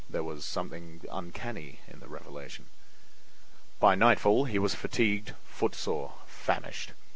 [0.09, 2.65] There was something uncanny in the revelation.
[3.79, 6.93] By nightfall he was fatigued, footsore, famished.